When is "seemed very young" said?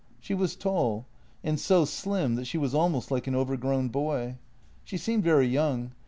4.97-5.91